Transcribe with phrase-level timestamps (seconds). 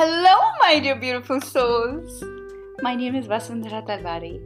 [0.00, 2.24] Hello, my dear beautiful souls.
[2.80, 4.40] My name is Vasundhara Talware.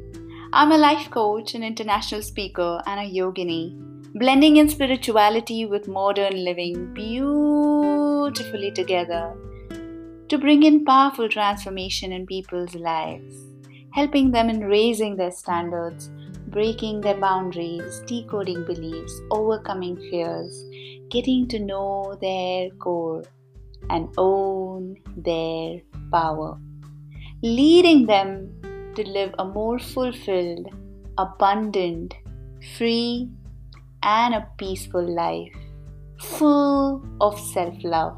[0.53, 3.61] I'm a life coach, an international speaker, and a yogini,
[4.15, 9.33] blending in spirituality with modern living beautifully together
[10.29, 13.47] to bring in powerful transformation in people's lives,
[13.93, 16.11] helping them in raising their standards,
[16.49, 20.65] breaking their boundaries, decoding beliefs, overcoming fears,
[21.11, 23.23] getting to know their core
[23.91, 25.81] and own their
[26.11, 26.59] power,
[27.43, 28.51] leading them
[28.95, 30.69] to live a more fulfilled,
[31.19, 32.15] abundant,
[32.77, 33.29] free,
[34.03, 35.55] and a peaceful life,
[36.21, 38.17] full of self love.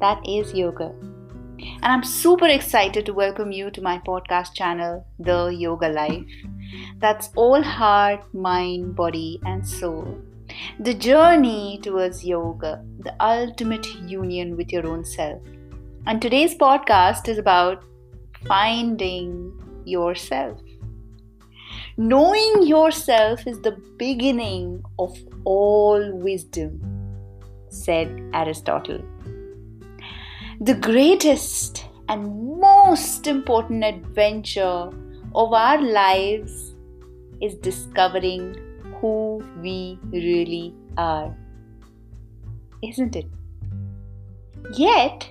[0.00, 0.92] That is yoga.
[1.58, 6.24] And I'm super excited to welcome you to my podcast channel, The Yoga Life.
[6.98, 10.18] That's all heart, mind, body, and soul.
[10.80, 15.40] The journey towards yoga, the ultimate union with your own self.
[16.06, 17.84] And today's podcast is about
[18.46, 19.52] finding
[19.84, 20.60] yourself.
[21.96, 26.80] Knowing yourself is the beginning of all wisdom,
[27.68, 29.00] said Aristotle.
[30.60, 34.90] The greatest and most important adventure
[35.34, 36.74] of our lives
[37.40, 38.56] is discovering
[39.00, 41.36] who we really are.
[42.82, 43.26] Isn't it?
[44.74, 45.30] Yet,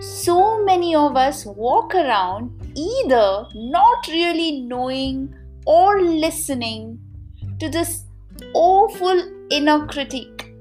[0.00, 5.34] so many of us walk around either not really knowing
[5.66, 6.98] or listening
[7.58, 8.04] to this
[8.54, 10.52] awful inner critic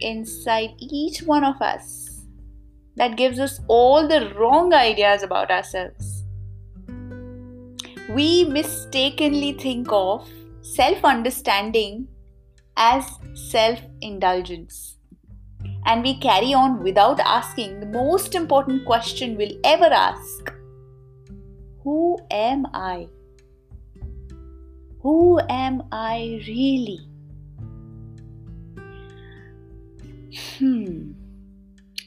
[0.00, 2.22] inside each one of us
[2.96, 6.24] that gives us all the wrong ideas about ourselves.
[8.10, 10.28] We mistakenly think of
[10.62, 12.08] self understanding
[12.76, 14.97] as self indulgence.
[15.88, 20.52] And we carry on without asking the most important question we'll ever ask
[21.82, 23.08] Who am I?
[25.00, 26.98] Who am I really?
[30.58, 31.12] Hmm.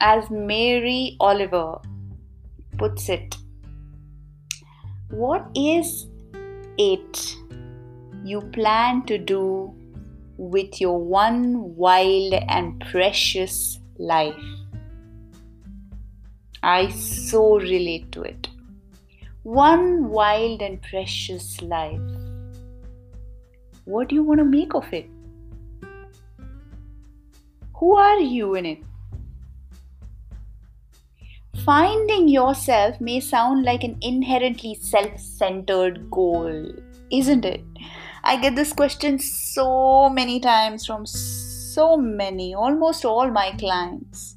[0.00, 1.80] As Mary Oliver
[2.78, 3.36] puts it,
[5.10, 6.06] what is
[6.78, 7.36] it
[8.22, 9.74] you plan to do
[10.42, 14.34] with your one wild and precious life?
[16.64, 18.48] I so relate to it.
[19.44, 22.00] One wild and precious life.
[23.84, 25.08] What do you want to make of it?
[27.76, 28.78] Who are you in it?
[31.64, 36.72] Finding yourself may sound like an inherently self centered goal,
[37.10, 37.71] isn't it?
[38.24, 44.36] I get this question so many times from so many, almost all my clients.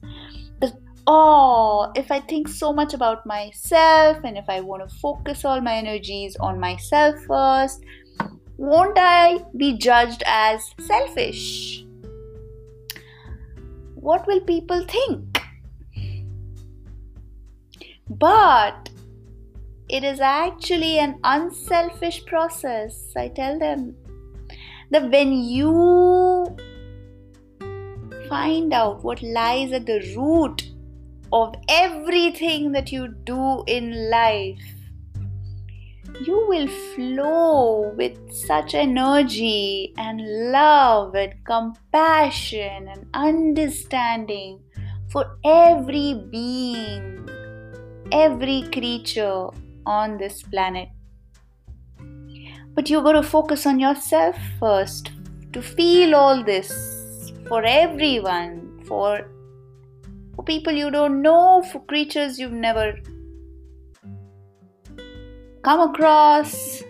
[0.60, 0.74] But,
[1.06, 5.62] oh, if I think so much about myself and if I want to focus all
[5.62, 7.84] my energies on myself first,
[8.58, 11.86] won't I be judged as selfish?
[13.94, 15.42] What will people think?
[18.10, 18.90] But
[19.88, 23.14] it is actually an unselfish process.
[23.16, 23.96] I tell them
[24.90, 26.56] that when you
[28.28, 30.72] find out what lies at the root
[31.32, 34.60] of everything that you do in life,
[36.26, 44.62] you will flow with such energy and love and compassion and understanding
[45.10, 47.30] for every being,
[48.12, 49.50] every creature
[49.86, 50.90] on this planet.
[52.74, 55.12] But you've got to focus on yourself first
[55.54, 59.32] to feel all this for everyone, for,
[60.46, 63.00] people you don't know, for creatures you've never
[65.64, 66.84] come across,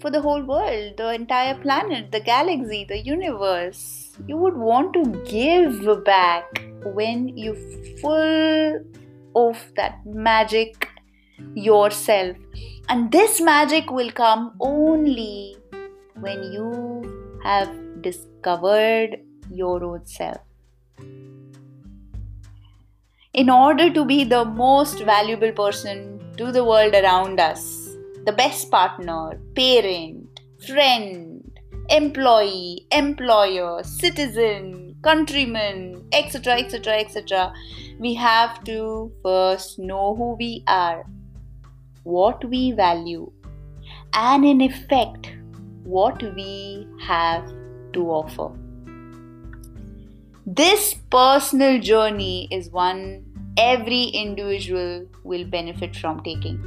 [0.00, 4.16] for the whole world, the entire planet, the galaxy, the universe.
[4.28, 7.54] You would want to give back when you
[8.00, 8.80] full
[9.34, 10.88] of that magic
[11.54, 12.36] yourself.
[12.88, 15.56] And this magic will come only
[16.20, 17.70] when you have
[18.02, 19.16] discovered
[19.50, 20.38] your own self.
[23.32, 27.96] In order to be the most valuable person to the world around us,
[28.26, 31.58] the best partner, parent, friend,
[31.88, 37.52] employee, employer, citizen, countryman, etc., etc., etc.,
[37.98, 41.04] we have to first know who we are,
[42.02, 43.30] what we value,
[44.14, 45.30] and in effect,
[45.84, 47.46] what we have
[47.92, 48.50] to offer.
[50.46, 53.24] This personal journey is one
[53.56, 56.58] every individual will benefit from taking.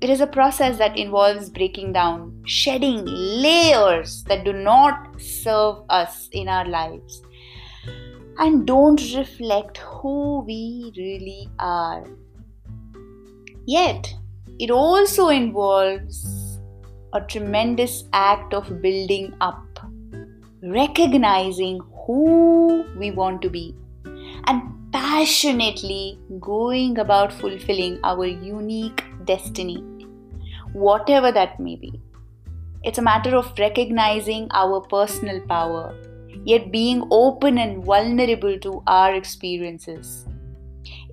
[0.00, 6.28] It is a process that involves breaking down, shedding layers that do not serve us
[6.32, 7.22] in our lives
[8.38, 12.04] and don't reflect who we really are.
[13.66, 14.12] Yet,
[14.58, 16.60] it also involves
[17.12, 19.80] a tremendous act of building up,
[20.62, 23.74] recognizing who we want to be,
[24.46, 29.82] and passionately going about fulfilling our unique destiny,
[30.72, 32.00] whatever that may be.
[32.82, 35.96] It's a matter of recognizing our personal power,
[36.44, 40.26] yet being open and vulnerable to our experiences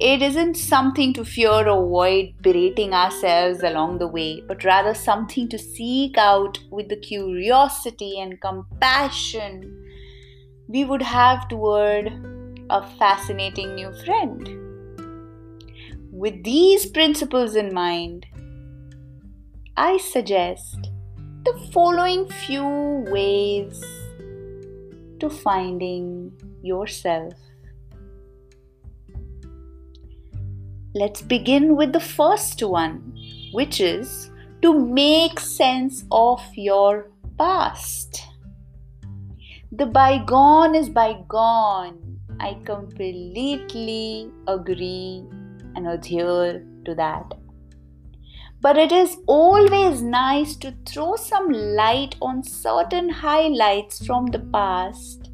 [0.02, 5.48] it isn't something to fear or avoid berating ourselves along the way, but rather something
[5.50, 9.78] to seek out with the curiosity and compassion
[10.68, 12.08] we would have toward
[12.72, 14.50] a fascinating new friend.
[16.12, 18.26] With these principles in mind,
[19.78, 20.90] I suggest
[21.44, 24.01] the following few ways
[25.22, 26.32] to finding
[26.62, 27.34] yourself.
[30.94, 33.16] Let's begin with the first one,
[33.54, 34.30] which is
[34.62, 38.22] to make sense of your past.
[39.72, 42.20] The bygone is bygone.
[42.40, 45.24] I completely agree
[45.76, 47.41] and adhere to that.
[48.62, 55.32] But it is always nice to throw some light on certain highlights from the past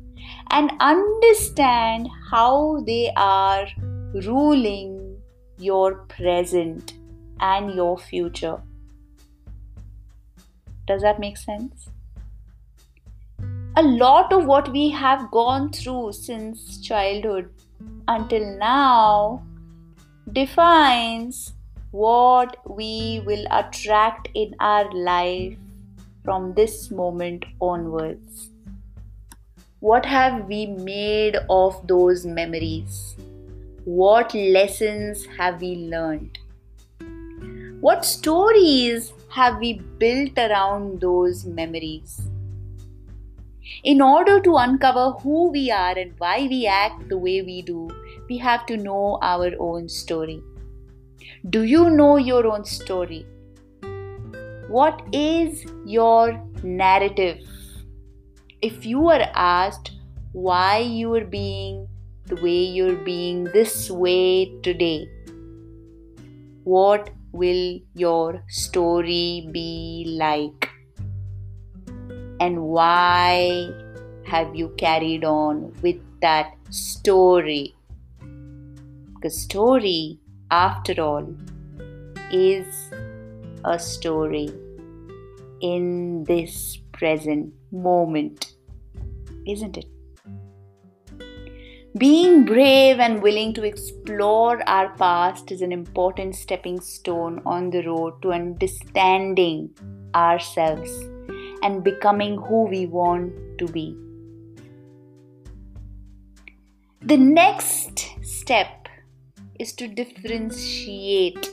[0.51, 3.68] and understand how they are
[4.13, 5.18] ruling
[5.57, 6.94] your present
[7.41, 8.62] and your future.
[10.85, 11.89] Does that make sense?
[13.75, 17.50] A lot of what we have gone through since childhood
[18.07, 19.44] until now
[20.31, 21.53] defines
[21.91, 25.57] what we will attract in our life
[26.23, 28.49] from this moment onwards.
[29.79, 33.15] What have we made of those memories?
[33.85, 36.37] What lessons have we learned?
[37.79, 42.19] What stories have we built around those memories?
[43.85, 47.89] In order to uncover who we are and why we act the way we do,
[48.27, 50.41] we have to know our own story.
[51.45, 53.25] Do you know your own story?
[54.67, 57.37] What is your narrative?
[58.61, 59.91] If you are asked
[60.33, 61.87] why you are being
[62.25, 65.07] the way you're being this way today?
[66.63, 70.69] What will your story be like?
[72.39, 73.69] And why
[74.25, 77.75] have you carried on with that story?
[79.15, 80.19] Because story,
[80.51, 81.35] after all,
[82.31, 82.91] is
[83.65, 84.49] a story
[85.61, 88.53] in this present moment,
[89.45, 89.85] isn't it?
[91.97, 97.81] Being brave and willing to explore our past is an important stepping stone on the
[97.88, 99.71] road to understanding
[100.13, 100.91] ourselves
[101.63, 103.97] and becoming who we want to be.
[107.01, 108.86] The next step
[109.59, 111.52] is to differentiate.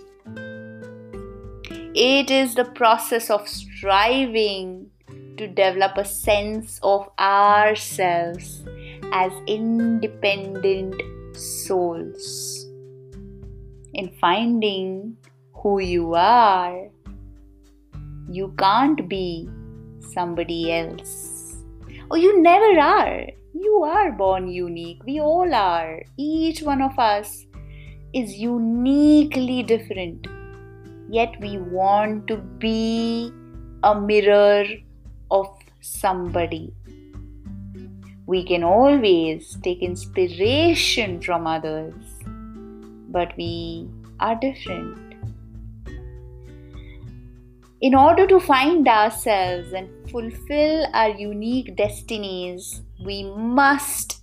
[1.94, 4.90] It is the process of striving
[5.36, 8.62] to develop a sense of ourselves
[9.12, 10.94] as independent
[11.36, 12.66] souls.
[13.94, 15.16] In finding
[15.52, 16.88] who you are,
[18.28, 19.48] you can't be
[20.12, 21.56] somebody else.
[22.10, 23.26] Or you never are.
[23.54, 25.02] You are born unique.
[25.04, 26.02] We all are.
[26.16, 27.46] Each one of us
[28.14, 30.26] is uniquely different.
[31.10, 33.32] Yet we want to be
[33.82, 34.64] a mirror
[35.30, 35.46] of
[35.80, 36.72] somebody
[38.26, 41.94] we can always take inspiration from others,
[43.10, 44.98] but we are different.
[47.82, 54.22] In order to find ourselves and fulfill our unique destinies, we must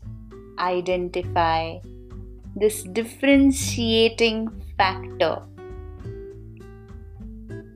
[0.57, 1.77] identify
[2.55, 5.41] this differentiating factor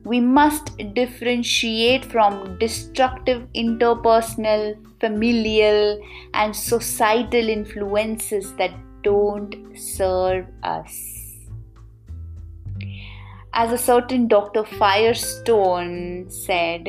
[0.06, 6.00] we must differentiate from destructive interpersonal, familial,
[6.32, 8.70] and societal influences that
[9.02, 11.44] don't serve us.
[13.52, 14.64] As a certain Dr.
[14.64, 16.86] Firestone said,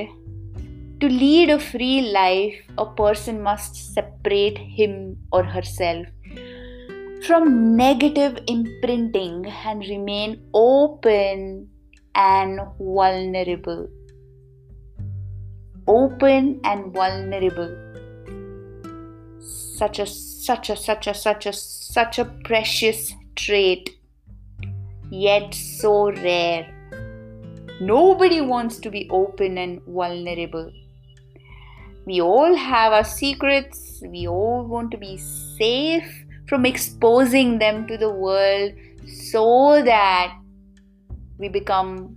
[1.00, 6.06] to lead a free life, a person must separate him or herself
[7.28, 11.68] from negative imprinting and remain open
[12.16, 13.90] and vulnerable.
[15.88, 17.70] Open and vulnerable.
[19.42, 23.90] Such a such a such a such a such a precious trait,
[25.12, 26.66] yet so rare.
[27.82, 30.72] Nobody wants to be open and vulnerable.
[32.06, 37.98] We all have our secrets, we all want to be safe from exposing them to
[37.98, 38.72] the world
[39.06, 40.34] so that
[41.38, 42.16] we become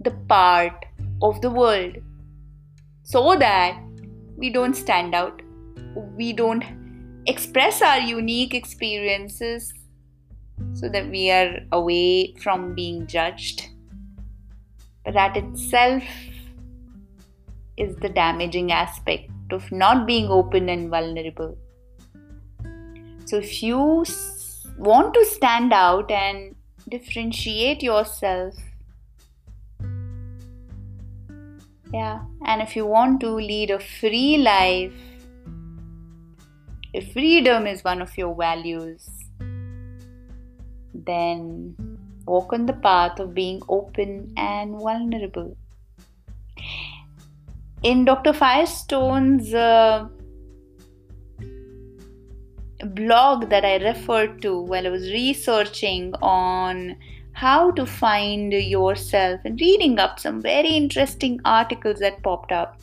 [0.00, 0.86] the part
[1.22, 1.96] of the world.
[3.02, 3.78] So that
[4.36, 5.42] we don't stand out.
[6.16, 6.64] We don't
[7.26, 9.72] express our unique experiences
[10.74, 13.68] so that we are away from being judged.
[15.04, 16.02] But that itself
[17.76, 21.56] is the damaging aspect of not being open and vulnerable
[23.28, 24.06] so, if you
[24.78, 26.56] want to stand out and
[26.88, 28.54] differentiate yourself,
[31.92, 34.94] yeah, and if you want to lead a free life,
[36.94, 39.06] if freedom is one of your values,
[40.94, 41.76] then
[42.24, 45.54] walk on the path of being open and vulnerable.
[47.82, 48.32] In Dr.
[48.32, 50.08] Firestone's uh,
[52.86, 56.96] blog that I referred to while I was researching on
[57.32, 62.80] how to find yourself and reading up some very interesting articles that popped up.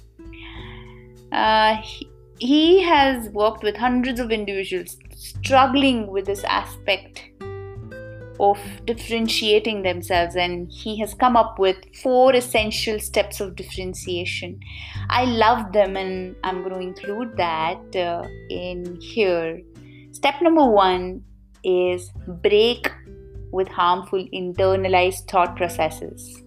[1.32, 2.10] Uh, he,
[2.40, 7.30] he has worked with hundreds of individuals struggling with this aspect
[8.40, 14.60] of differentiating themselves and he has come up with four essential steps of differentiation
[15.10, 19.62] i love them and i'm going to include that uh, in here
[20.16, 21.22] Step number one
[21.62, 22.10] is
[22.42, 22.90] break
[23.52, 26.42] with harmful internalized thought processes.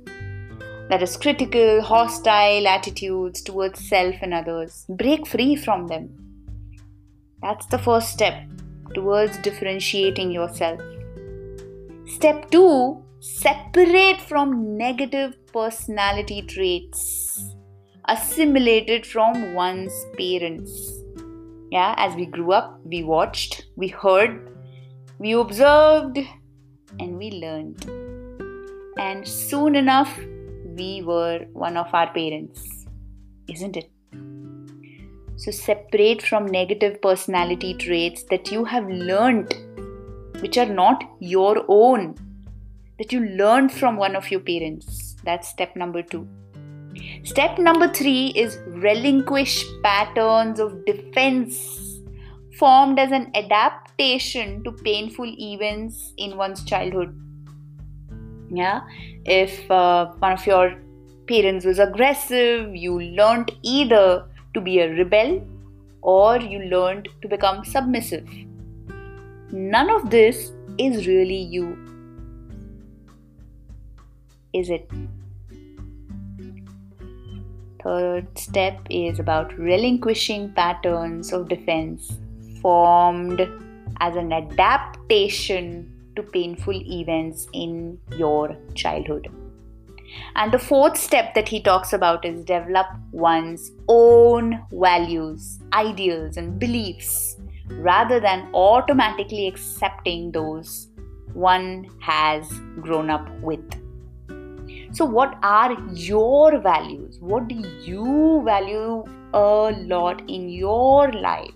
[0.89, 4.87] That is critical, hostile attitudes towards self and others.
[4.89, 6.09] Break free from them.
[7.43, 8.43] That's the first step
[8.95, 10.81] towards differentiating yourself.
[12.07, 17.55] Step two separate from negative personality traits
[18.07, 21.03] assimilated from one's parents
[21.71, 24.57] yeah, as we grew up, we watched, we heard,
[25.19, 26.19] we observed,
[26.99, 27.85] and we learned.
[28.99, 30.19] And soon enough,
[30.65, 32.87] we were one of our parents,
[33.49, 33.91] isn't it?
[35.37, 39.55] So, separate from negative personality traits that you have learned,
[40.41, 42.17] which are not your own,
[42.99, 45.17] that you learned from one of your parents.
[45.23, 46.27] That's step number two.
[47.23, 52.01] Step number three is relinquish patterns of defense
[52.59, 57.15] formed as an adaptation to painful events in one's childhood.
[58.51, 58.81] Yeah,
[59.25, 60.75] if uh, one of your
[61.29, 65.47] parents was aggressive, you learned either to be a rebel
[66.01, 68.27] or you learned to become submissive.
[69.51, 71.77] None of this is really you.
[74.53, 74.91] Is it?
[77.83, 82.19] Third step is about relinquishing patterns of defense
[82.61, 83.41] formed
[84.01, 89.29] as an adaptation to painful events in your childhood.
[90.35, 96.59] And the fourth step that he talks about is develop one's own values, ideals, and
[96.59, 97.37] beliefs
[97.73, 100.89] rather than automatically accepting those
[101.35, 102.49] one has
[102.81, 103.88] grown up with.
[104.99, 107.19] So, what are your values?
[107.21, 111.53] What do you value a lot in your life?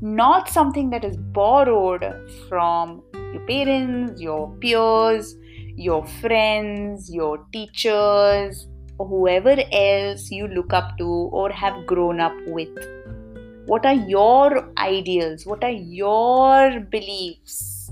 [0.00, 2.04] Not something that is borrowed
[2.48, 5.34] from your parents, your peers,
[5.74, 8.68] your friends, your teachers,
[8.98, 12.78] or whoever else you look up to or have grown up with.
[13.66, 15.46] What are your ideals?
[15.46, 17.90] What are your beliefs?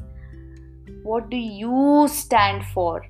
[1.02, 3.04] What do you stand for?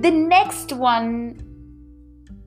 [0.00, 1.40] The next one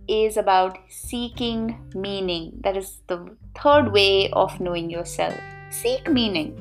[0.08, 2.54] is about seeking meaning.
[2.64, 5.34] That is the third way of knowing yourself.
[5.70, 6.56] Seek meaning.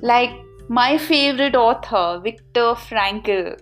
[0.00, 0.30] Like
[0.68, 3.60] my favorite author, Viktor Frankl,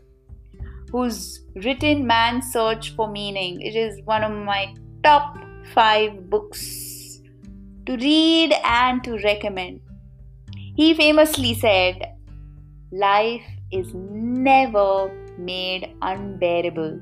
[0.93, 3.63] who's written Man's Search for Meaning.
[3.63, 5.39] It is one of my top
[5.73, 7.21] five books
[7.87, 9.81] to read and to recommend.
[10.75, 12.17] He famously said,
[12.93, 17.01] Life is never made unbearable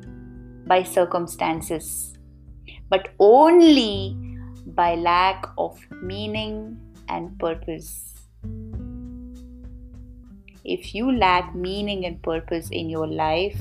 [0.67, 2.19] by circumstances,
[2.89, 4.17] but only
[4.67, 8.15] by lack of meaning and purpose.
[10.65, 13.61] if you lack meaning and purpose in your life,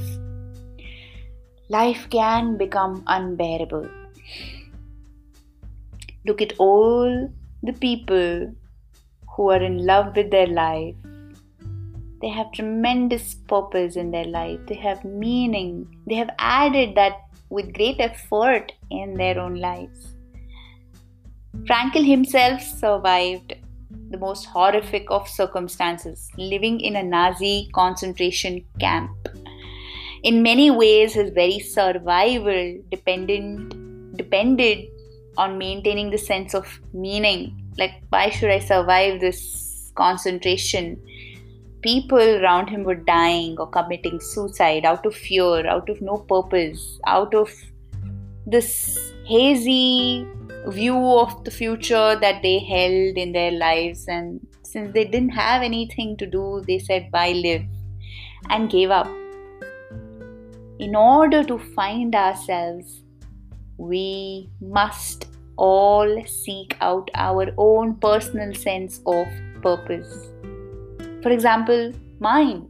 [1.70, 3.88] life can become unbearable.
[6.26, 7.30] Look at all
[7.62, 8.54] the people
[9.36, 10.96] who are in love with their life.
[12.24, 14.62] They have tremendous purpose in their life.
[14.68, 15.94] They have meaning.
[16.08, 17.18] They have added that
[17.50, 20.14] with great effort in their own lives.
[21.66, 23.56] Frankl himself survived
[24.10, 29.12] the most horrific of circumstances, living in a Nazi concentration camp.
[30.24, 34.88] In many ways, his very survival dependent, depended
[35.38, 37.70] on maintaining the sense of meaning.
[37.78, 41.02] Like, why should I survive this concentration?
[41.84, 47.00] People around him were dying or committing suicide out of fear, out of no purpose,
[47.06, 47.54] out of
[48.48, 50.26] this hazy
[50.68, 54.08] view of the future that they held in their lives.
[54.08, 57.64] And since they didn't have anything to do, they said, Why live?
[58.50, 59.08] and gave up.
[60.80, 63.04] In order to find ourselves,
[63.78, 69.28] we must all seek out our own personal sense of
[69.62, 70.33] purpose.
[71.24, 72.70] For example, mine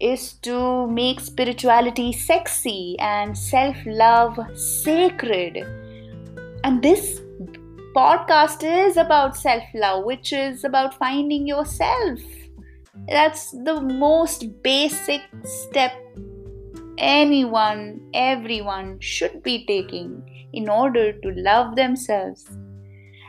[0.00, 5.58] is to make spirituality sexy and self love sacred.
[6.64, 7.20] And this
[7.94, 12.18] podcast is about self love, which is about finding yourself.
[13.08, 15.92] That's the most basic step
[16.98, 22.48] anyone, everyone should be taking in order to love themselves.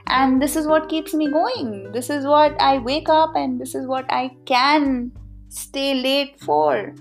[0.09, 1.91] And this is what keeps me going.
[1.91, 5.11] This is what I wake up and this is what I can
[5.49, 6.95] stay late for.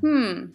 [0.00, 0.46] Hmm.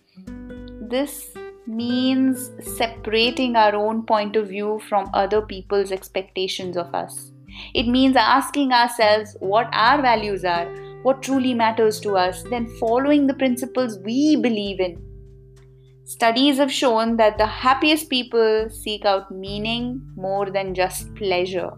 [0.82, 1.34] This
[1.66, 7.32] means separating our own point of view from other people's expectations of us.
[7.74, 10.66] It means asking ourselves what our values are,
[11.04, 15.07] what truly matters to us, then following the principles we believe in.
[16.08, 21.72] Studies have shown that the happiest people seek out meaning more than just pleasure,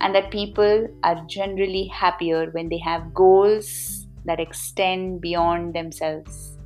[0.00, 6.56] and that people are generally happier when they have goals that extend beyond themselves.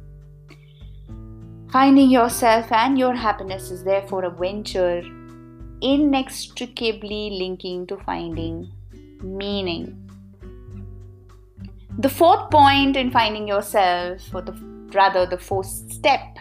[1.72, 5.00] Finding yourself and your happiness is therefore a venture
[5.80, 8.70] inextricably linking to finding
[9.22, 9.96] meaning.
[11.98, 14.52] The fourth point in finding yourself, or the,
[14.92, 16.36] rather the fourth step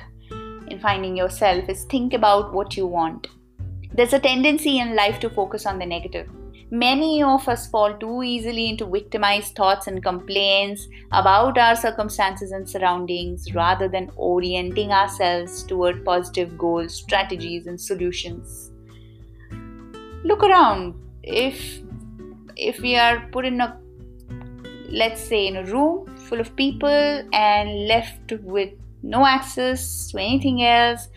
[0.79, 3.27] in finding yourself, is think about what you want.
[3.93, 6.29] There's a tendency in life to focus on the negative.
[6.71, 12.69] Many of us fall too easily into victimized thoughts and complaints about our circumstances and
[12.69, 18.71] surroundings rather than orienting ourselves toward positive goals, strategies, and solutions.
[20.23, 20.93] Look around.
[21.23, 21.81] If
[22.55, 23.79] if we are put in a
[24.89, 30.63] let's say in a room full of people and left with no access to anything
[30.63, 31.07] else.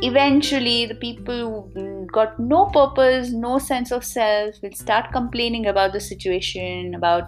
[0.00, 5.92] Eventually the people who got no purpose no sense of self will start complaining about
[5.92, 7.24] the situation about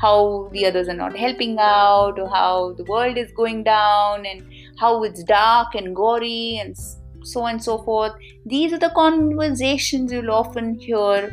[0.00, 4.42] how the others are not helping out or how the world is going down and
[4.78, 6.76] how it's dark and gory and
[7.24, 8.12] so on and so forth.
[8.46, 11.30] These are the conversations you'll often hear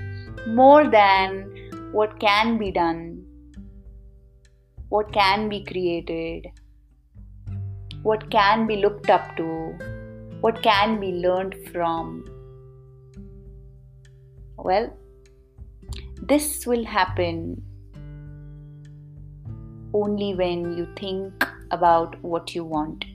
[0.47, 1.51] more than
[1.91, 3.23] what can be done,
[4.89, 6.47] what can be created,
[8.05, 9.45] what can be looked up to,
[10.41, 12.23] what can be learned from.
[14.57, 14.95] Well,
[16.21, 17.63] this will happen
[19.91, 23.05] only when you think about what you want.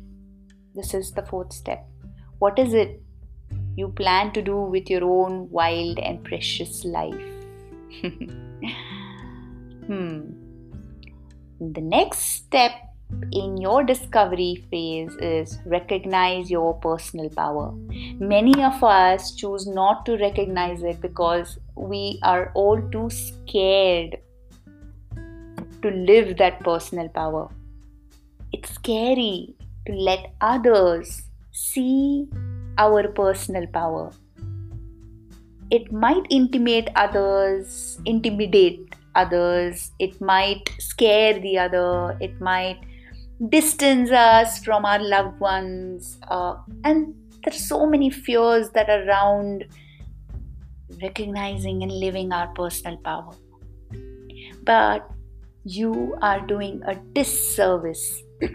[0.75, 1.87] This is the fourth step.
[2.41, 3.01] What is it
[3.77, 7.15] you plan to do with your own wild and precious life?
[9.87, 10.21] hmm.
[11.61, 12.73] The next step
[13.33, 17.73] in your discovery phase is recognize your personal power.
[18.19, 24.19] Many of us choose not to recognize it because we are all too scared
[25.83, 27.49] to live that personal power.
[28.53, 29.55] It's scary
[29.87, 32.29] to let others see
[32.79, 34.13] our personal power
[35.71, 42.81] it might intimidate others, intimidate others, it might scare the other, it might
[43.49, 46.19] distance us from our loved ones.
[46.29, 49.65] Uh, and there are so many fears that are around
[51.03, 53.33] recognizing and living our personal power.
[54.65, 55.11] But
[55.65, 58.23] you are doing a disservice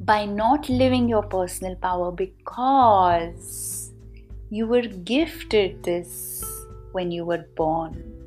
[0.00, 3.92] by not living your personal power because
[4.50, 6.44] you were gifted this
[6.92, 8.19] when you were born.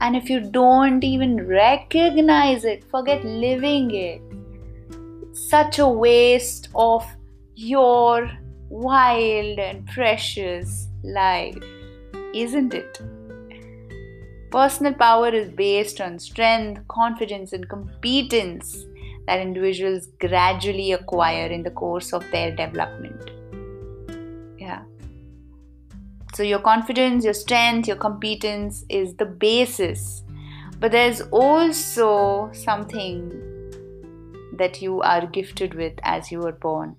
[0.00, 4.20] And if you don't even recognize it, forget living it.
[5.34, 7.04] such a waste of
[7.54, 8.30] your
[8.68, 11.56] wild and precious life,
[12.34, 13.00] isn't it?
[14.50, 18.84] Personal power is based on strength, confidence, and competence
[19.26, 23.31] that individuals gradually acquire in the course of their development.
[26.34, 30.24] So, your confidence, your strength, your competence is the basis.
[30.78, 33.30] But there's also something
[34.56, 36.96] that you are gifted with as you were born.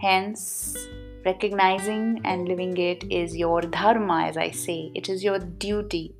[0.00, 0.76] Hence,
[1.24, 6.14] recognizing and living it is your dharma, as I say, it is your duty.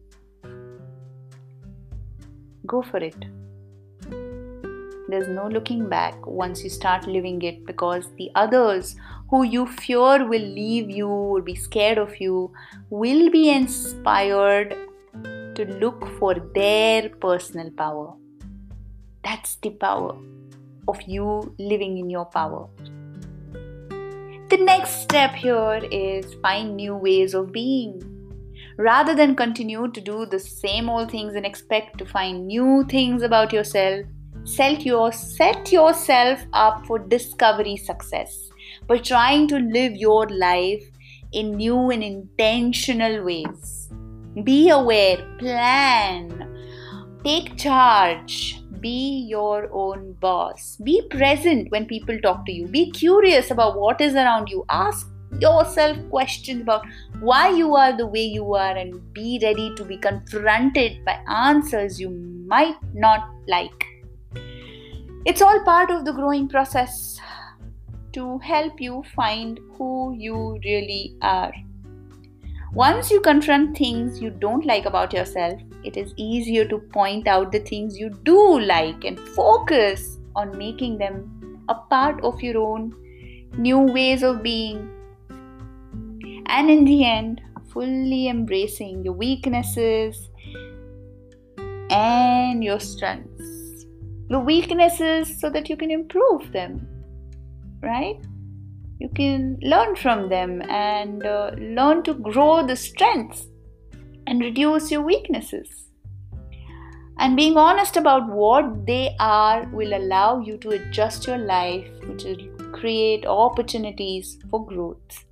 [2.66, 3.16] Go for it.
[5.12, 8.96] There's no looking back once you start living it because the others
[9.28, 12.50] who you fear will leave you or be scared of you
[12.88, 14.74] will be inspired
[15.22, 18.14] to look for their personal power.
[19.22, 20.16] That's the power
[20.88, 22.70] of you living in your power.
[23.90, 28.00] The next step here is find new ways of being.
[28.78, 33.22] Rather than continue to do the same old things and expect to find new things
[33.22, 34.06] about yourself,
[34.44, 38.50] set, your, set yourself up for discovery success
[38.86, 40.84] by trying to live your life
[41.32, 43.90] in new and intentional ways.
[44.44, 46.48] Be aware, plan,
[47.24, 50.76] take charge, be your own boss.
[50.82, 52.66] Be present when people talk to you.
[52.66, 54.64] Be curious about what is around you.
[54.68, 56.84] Ask yourself questions about
[57.20, 62.00] why you are the way you are and be ready to be confronted by answers
[62.00, 62.10] you
[62.46, 63.91] might not like.
[65.24, 67.20] It's all part of the growing process
[68.12, 71.52] to help you find who you really are.
[72.74, 77.52] Once you confront things you don't like about yourself, it is easier to point out
[77.52, 82.92] the things you do like and focus on making them a part of your own
[83.56, 84.90] new ways of being.
[86.46, 87.40] And in the end,
[87.72, 90.30] fully embracing your weaknesses
[91.90, 93.61] and your strengths.
[94.32, 96.88] The weaknesses so that you can improve them,
[97.82, 98.18] right?
[98.98, 103.44] You can learn from them and uh, learn to grow the strengths
[104.26, 105.68] and reduce your weaknesses.
[107.18, 112.24] And being honest about what they are will allow you to adjust your life, which
[112.24, 115.26] will create opportunities for growth.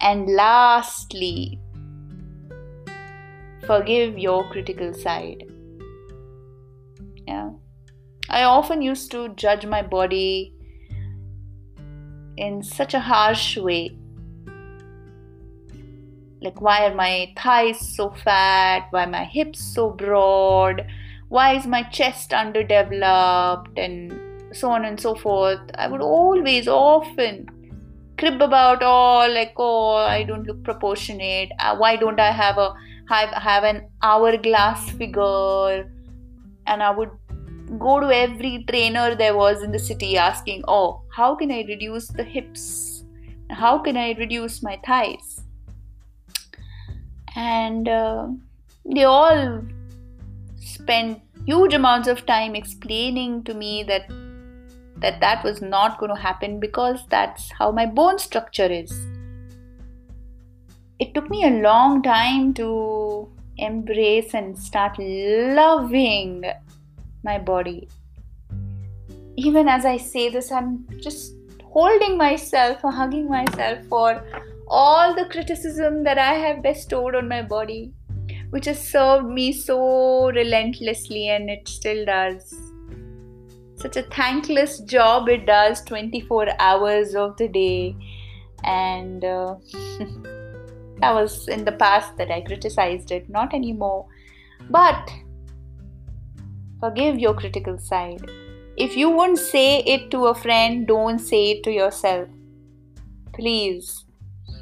[0.00, 1.60] And lastly,
[3.66, 5.47] forgive your critical side.
[7.28, 7.50] Yeah.
[8.30, 10.54] I often used to judge my body
[12.38, 13.98] in such a harsh way.
[16.40, 18.86] Like why are my thighs so fat?
[18.92, 20.86] Why my hips so broad?
[21.28, 23.78] Why is my chest underdeveloped?
[23.78, 25.60] And so on and so forth.
[25.74, 27.46] I would always often
[28.16, 31.52] crib about all like oh i don't look proportionate.
[31.58, 32.74] Uh, why don't i have a
[33.10, 35.86] have, have an hourglass figure
[36.68, 37.10] and i would
[37.78, 42.08] go to every trainer there was in the city asking oh how can i reduce
[42.08, 43.04] the hips?
[43.50, 45.40] How can i reduce my thighs?
[47.34, 48.28] And uh,
[48.84, 49.62] they all
[50.60, 54.08] spent huge amounts of time explaining to me that
[55.04, 58.92] that that was not going to happen because that's how my bone structure is.
[60.98, 66.44] It took me a long time to embrace and start loving
[67.24, 67.88] my body
[69.36, 74.22] even as i say this i'm just holding myself or hugging myself for
[74.68, 77.92] all the criticism that I have bestowed on my body,
[78.50, 82.54] which has served me so relentlessly and it still does.
[83.76, 87.96] Such a thankless job it does 24 hours of the day.
[88.64, 89.54] And uh,
[91.00, 94.06] that was in the past that I criticized it, not anymore.
[94.70, 95.10] But
[96.80, 98.30] forgive your critical side.
[98.76, 102.28] If you won't say it to a friend, don't say it to yourself.
[103.34, 104.04] Please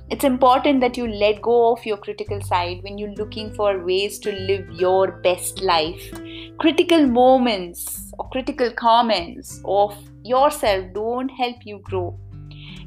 [0.08, 4.20] it's important that you let go of your critical side when you're looking for ways
[4.20, 6.12] to live your best life.
[6.60, 12.16] Critical moments or critical comments of yourself don't help you grow.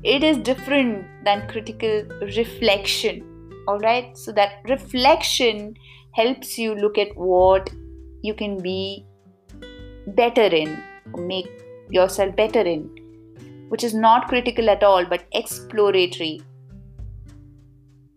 [0.02, 3.29] It is different than critical reflection.
[3.70, 5.76] All right, so that reflection
[6.14, 7.70] helps you look at what
[8.24, 9.06] you can be
[10.08, 10.82] better in,
[11.16, 11.52] make
[11.92, 12.90] yourself better in,
[13.70, 16.42] which is not critical at all but exploratory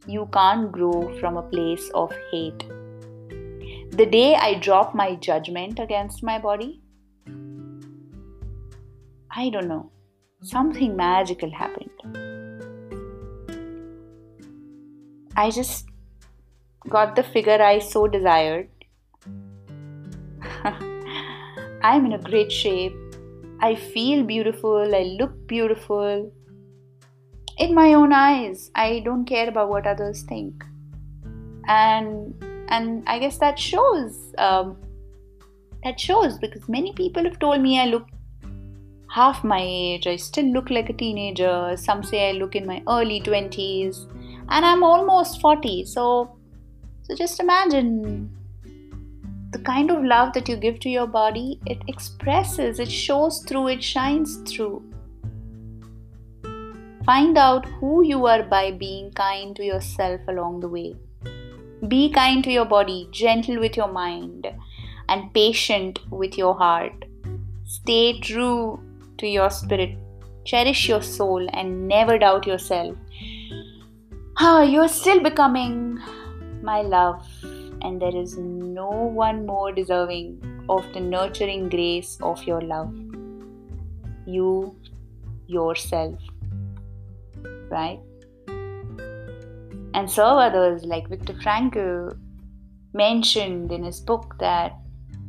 [0.06, 2.66] you can't grow from a place of hate.
[3.90, 6.80] The day I drop my judgment against my body,
[9.30, 9.92] I don't know,
[10.40, 12.31] something magical happened.
[15.36, 15.86] I just
[16.88, 18.68] got the figure I so desired.
[21.82, 22.94] I'm in a great shape.
[23.60, 24.94] I feel beautiful.
[24.94, 26.30] I look beautiful
[27.58, 30.64] in my own eyes i don't care about what others think
[31.68, 32.34] and
[32.68, 34.76] and i guess that shows um,
[35.84, 38.06] that shows because many people have told me i look
[39.10, 42.82] half my age i still look like a teenager some say i look in my
[42.88, 44.06] early 20s
[44.52, 46.06] and i'm almost 40 so
[47.02, 48.30] so just imagine
[49.50, 53.68] the kind of love that you give to your body it expresses it shows through
[53.68, 54.82] it shines through
[57.04, 60.94] Find out who you are by being kind to yourself along the way.
[61.88, 64.46] Be kind to your body, gentle with your mind,
[65.08, 67.04] and patient with your heart.
[67.64, 68.80] Stay true
[69.18, 69.98] to your spirit.
[70.44, 72.96] Cherish your soul and never doubt yourself.
[74.38, 75.98] Ah, you are still becoming
[76.62, 77.26] my love,
[77.82, 82.92] and there is no one more deserving of the nurturing grace of your love.
[84.26, 84.76] You
[85.46, 86.18] yourself
[87.72, 88.00] right?
[89.94, 92.16] And serve others, like Viktor Frankl
[92.92, 94.72] mentioned in his book, that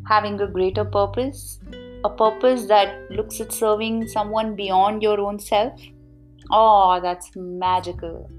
[0.07, 1.59] having a greater purpose,
[2.03, 5.81] a purpose that looks at serving someone beyond your own self,
[6.51, 8.29] oh, that's magical.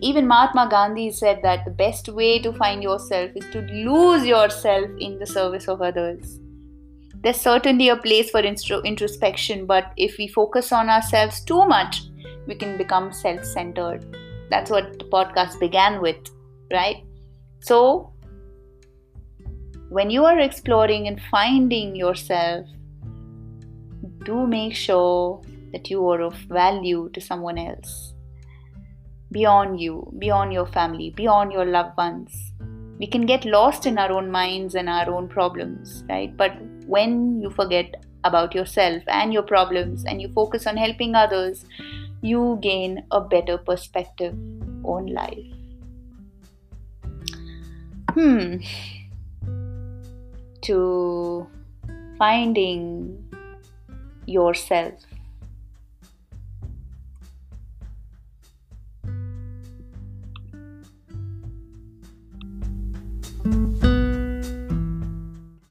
[0.00, 4.90] Even Mahatma Gandhi said that the best way to find yourself is to lose yourself
[4.98, 6.40] in the service of others.
[7.22, 12.02] There's certainly a place for introspection, but if we focus on ourselves too much,
[12.46, 14.04] we can become self centered.
[14.50, 16.16] That's what the podcast began with,
[16.72, 17.04] right?
[17.60, 18.12] So,
[19.88, 22.66] when you are exploring and finding yourself,
[24.24, 25.42] do make sure
[25.72, 28.11] that you are of value to someone else
[29.32, 32.52] beyond you, beyond your family, beyond your loved ones.
[32.98, 36.36] We can get lost in our own minds and our own problems, right?
[36.36, 36.52] But
[36.86, 41.64] when you forget about yourself and your problems and you focus on helping others,
[42.20, 44.34] you gain a better perspective
[44.84, 45.46] on life.
[48.14, 48.58] Hmm.
[50.62, 51.46] To
[52.18, 53.24] finding
[54.26, 54.94] yourself